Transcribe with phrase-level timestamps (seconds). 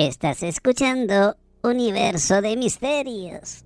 [0.00, 3.64] Estás escuchando Universo de Misterios,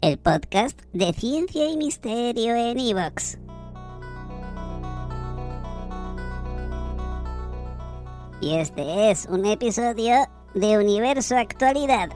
[0.00, 3.38] el podcast de ciencia y misterio en Evox.
[8.40, 10.14] Y este es un episodio
[10.54, 12.08] de Universo Actualidad.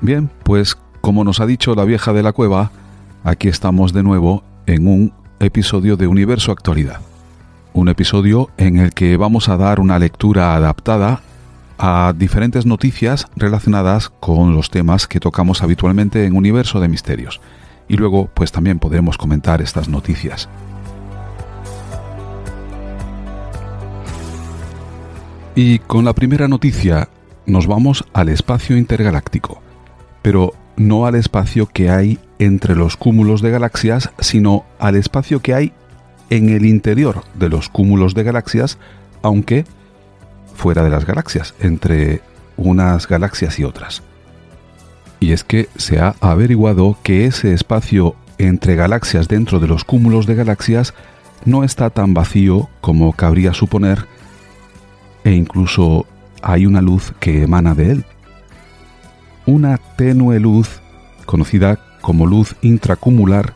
[0.00, 2.70] Bien, pues como nos ha dicho la vieja de la cueva,
[3.24, 7.00] aquí estamos de nuevo en un episodio de Universo Actualidad.
[7.72, 11.20] Un episodio en el que vamos a dar una lectura adaptada
[11.76, 17.40] a diferentes noticias relacionadas con los temas que tocamos habitualmente en Universo de Misterios.
[17.88, 20.48] Y luego, pues también podremos comentar estas noticias.
[25.56, 27.08] Y con la primera noticia
[27.44, 29.60] nos vamos al espacio intergaláctico.
[30.22, 35.54] Pero no al espacio que hay entre los cúmulos de galaxias, sino al espacio que
[35.54, 35.72] hay
[36.30, 38.78] en el interior de los cúmulos de galaxias,
[39.22, 39.64] aunque
[40.54, 42.22] fuera de las galaxias, entre
[42.56, 44.02] unas galaxias y otras.
[45.20, 50.26] Y es que se ha averiguado que ese espacio entre galaxias dentro de los cúmulos
[50.26, 50.94] de galaxias
[51.44, 54.06] no está tan vacío como cabría suponer
[55.24, 56.06] e incluso
[56.42, 58.04] hay una luz que emana de él
[59.46, 60.80] una tenue luz,
[61.26, 63.54] conocida como luz intracumular,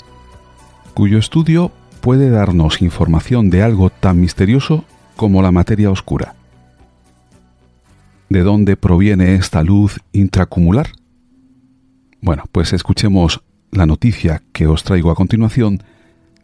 [0.94, 4.84] cuyo estudio puede darnos información de algo tan misterioso
[5.16, 6.34] como la materia oscura.
[8.28, 10.90] ¿De dónde proviene esta luz intracumular?
[12.20, 15.82] Bueno, pues escuchemos la noticia que os traigo a continuación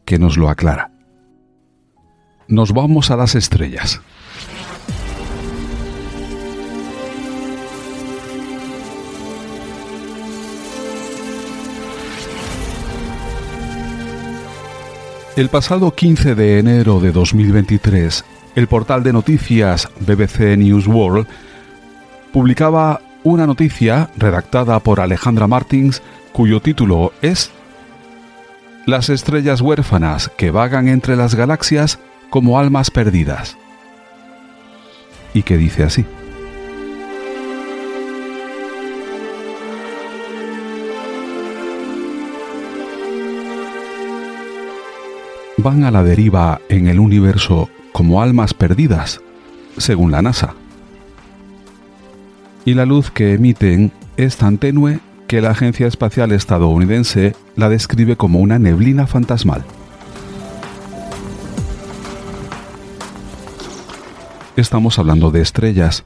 [0.05, 0.93] que nos lo aclara.
[2.49, 4.01] Nos vamos a las estrellas.
[15.35, 18.23] El pasado 15 de enero de 2023,
[18.55, 21.27] el portal de noticias BBC News World
[22.35, 26.03] publicaba una noticia redactada por Alejandra Martins
[26.33, 27.51] cuyo título es
[28.85, 31.99] Las estrellas huérfanas que vagan entre las galaxias
[32.29, 33.57] como almas perdidas.
[35.33, 36.05] Y que dice así.
[45.63, 49.21] Van a la deriva en el universo como almas perdidas,
[49.77, 50.55] según la NASA.
[52.65, 58.17] Y la luz que emiten es tan tenue que la Agencia Espacial Estadounidense la describe
[58.17, 59.65] como una neblina fantasmal.
[64.57, 66.05] Estamos hablando de estrellas,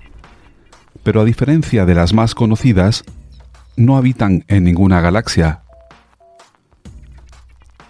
[1.03, 3.05] pero a diferencia de las más conocidas,
[3.77, 5.63] no habitan en ninguna galaxia.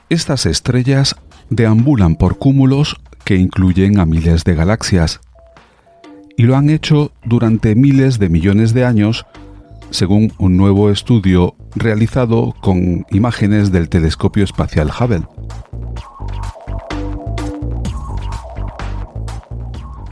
[0.08, 1.16] Estas estrellas
[1.50, 5.20] deambulan por cúmulos que incluyen a miles de galaxias,
[6.36, 9.26] y lo han hecho durante miles de millones de años,
[9.90, 15.26] según un nuevo estudio realizado con imágenes del telescopio espacial Hubble.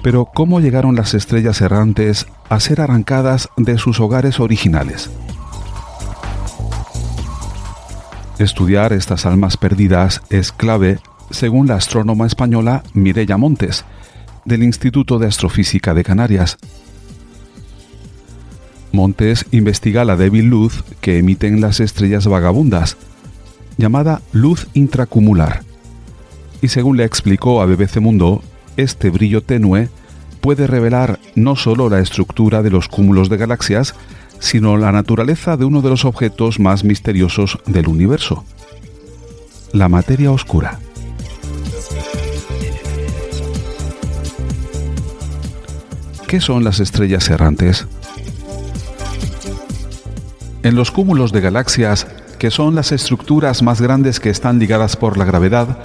[0.03, 5.11] Pero ¿cómo llegaron las estrellas errantes a ser arrancadas de sus hogares originales?
[8.39, 10.99] Estudiar estas almas perdidas es clave
[11.31, 13.85] según la astrónoma española Mireya Montes,
[14.45, 16.59] del Instituto de Astrofísica de Canarias.
[18.93, 22.97] Montes investiga la débil luz que emiten las estrellas vagabundas,
[23.77, 25.63] llamada luz intracumular.
[26.63, 28.43] Y según le explicó a BBC Mundo,
[28.77, 29.89] este brillo tenue
[30.41, 33.95] puede revelar no solo la estructura de los cúmulos de galaxias,
[34.39, 38.45] sino la naturaleza de uno de los objetos más misteriosos del universo,
[39.73, 40.79] la materia oscura.
[46.27, 47.87] ¿Qué son las estrellas errantes?
[50.63, 52.07] En los cúmulos de galaxias,
[52.39, 55.79] que son las estructuras más grandes que están ligadas por la gravedad,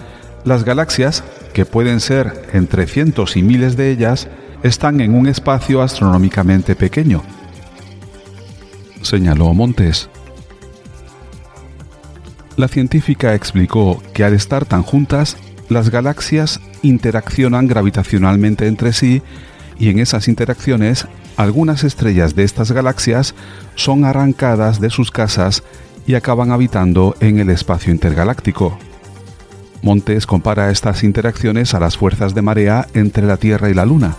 [0.45, 4.27] las galaxias, que pueden ser entre cientos y miles de ellas,
[4.63, 7.23] están en un espacio astronómicamente pequeño,
[9.01, 10.09] señaló Montes.
[12.55, 15.37] La científica explicó que al estar tan juntas,
[15.69, 19.21] las galaxias interaccionan gravitacionalmente entre sí
[19.79, 23.33] y en esas interacciones algunas estrellas de estas galaxias
[23.75, 25.63] son arrancadas de sus casas
[26.05, 28.77] y acaban habitando en el espacio intergaláctico.
[29.81, 34.15] Montes compara estas interacciones a las fuerzas de marea entre la Tierra y la Luna.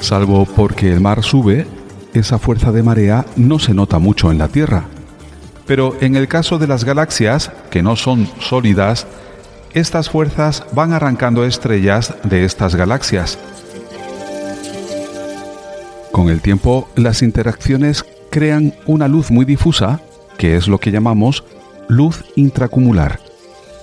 [0.00, 1.66] Salvo porque el mar sube,
[2.14, 4.84] esa fuerza de marea no se nota mucho en la Tierra.
[5.66, 9.06] Pero en el caso de las galaxias, que no son sólidas,
[9.74, 13.38] estas fuerzas van arrancando estrellas de estas galaxias.
[16.12, 20.00] Con el tiempo, las interacciones crean una luz muy difusa,
[20.36, 21.44] que es lo que llamamos
[21.88, 23.20] luz intracumular.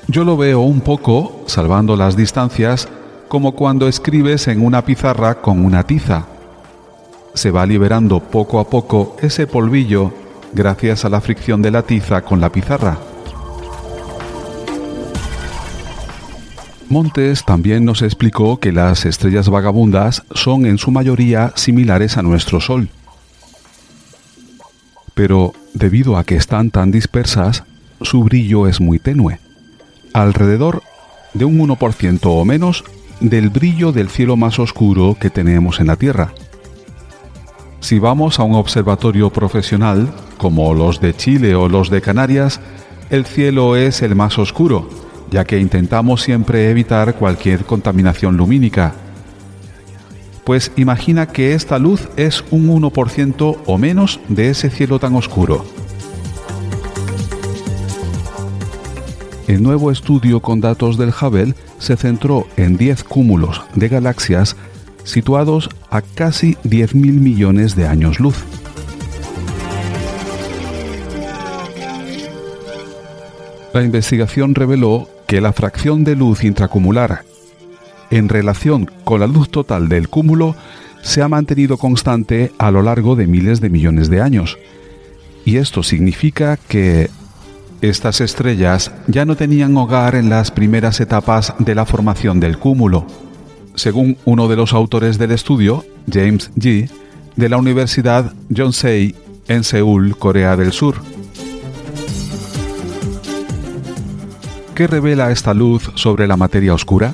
[0.08, 2.88] Yo lo veo un poco, salvando las distancias,
[3.28, 6.26] como cuando escribes en una pizarra con una tiza.
[7.34, 10.12] Se va liberando poco a poco ese polvillo
[10.54, 12.98] gracias a la fricción de la tiza con la pizarra.
[16.90, 22.60] Montes también nos explicó que las estrellas vagabundas son en su mayoría similares a nuestro
[22.60, 22.90] Sol.
[25.14, 27.64] Pero debido a que están tan dispersas,
[28.02, 29.40] su brillo es muy tenue,
[30.14, 30.82] alrededor
[31.36, 32.84] de un 1% o menos
[33.20, 36.34] del brillo del cielo más oscuro que tenemos en la Tierra.
[37.82, 42.60] Si vamos a un observatorio profesional, como los de Chile o los de Canarias,
[43.12, 44.90] el cielo es el más oscuro,
[45.31, 48.94] ya que intentamos siempre evitar cualquier contaminación lumínica.
[50.44, 55.66] Pues imagina que esta luz es un 1% o menos de ese cielo tan oscuro.
[59.48, 64.56] El nuevo estudio con datos del Hubble se centró en 10 cúmulos de galaxias
[65.04, 68.36] situados a casi 10.000 millones de años luz.
[73.74, 77.22] La investigación reveló que la fracción de luz intracumular
[78.10, 80.56] en relación con la luz total del cúmulo
[81.04, 84.58] se ha mantenido constante a lo largo de miles de millones de años.
[85.46, 87.12] Y esto significa que
[87.81, 93.06] estas estrellas ya no tenían hogar en las primeras etapas de la formación del cúmulo.
[93.76, 96.90] Según uno de los autores del estudio, James G.,
[97.36, 99.14] de la Universidad Yonsei
[99.48, 100.96] en Seúl, Corea del Sur.
[104.80, 107.14] ¿Qué revela esta luz sobre la materia oscura?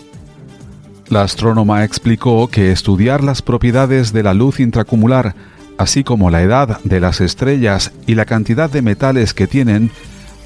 [1.09, 5.33] La astrónoma explicó que estudiar las propiedades de la luz intracumular,
[5.79, 9.89] así como la edad de las estrellas y la cantidad de metales que tienen,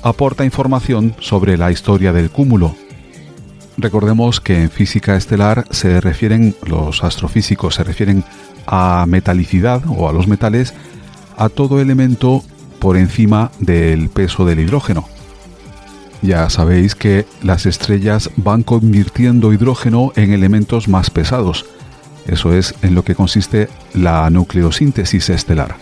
[0.01, 2.77] aporta información sobre la historia del cúmulo.
[3.77, 8.24] Recordemos que en física estelar se refieren, los astrofísicos se refieren
[8.66, 10.74] a metalicidad o a los metales,
[11.36, 12.45] a todo elemento
[12.80, 15.19] por encima del peso del hidrógeno.
[16.21, 21.66] Ya sabéis que las estrellas van convirtiendo hidrógeno en elementos más pesados.
[22.27, 25.75] Eso es en lo que consiste la nucleosíntesis estelar.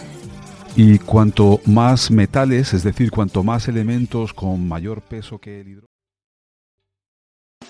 [0.76, 5.88] Y cuanto más metales, es decir, cuanto más elementos con mayor peso que el hidrógeno.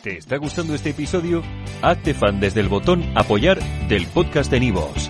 [0.03, 1.41] ¿Te está gustando este episodio?
[1.81, 5.09] Hazte fan desde el botón Apoyar del podcast de Nivos.